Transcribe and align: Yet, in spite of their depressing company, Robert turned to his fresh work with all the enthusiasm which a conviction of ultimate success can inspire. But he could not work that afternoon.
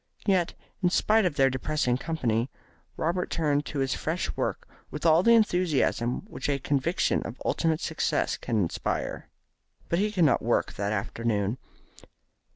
Yet, 0.25 0.55
in 0.81 0.89
spite 0.89 1.25
of 1.25 1.35
their 1.35 1.51
depressing 1.51 1.95
company, 1.95 2.49
Robert 2.97 3.29
turned 3.29 3.67
to 3.67 3.77
his 3.77 3.93
fresh 3.93 4.35
work 4.35 4.67
with 4.89 5.05
all 5.05 5.21
the 5.21 5.35
enthusiasm 5.35 6.21
which 6.25 6.49
a 6.49 6.57
conviction 6.57 7.21
of 7.21 7.39
ultimate 7.45 7.81
success 7.81 8.35
can 8.35 8.57
inspire. 8.59 9.29
But 9.89 9.99
he 9.99 10.11
could 10.11 10.25
not 10.25 10.41
work 10.41 10.73
that 10.73 10.91
afternoon. 10.91 11.59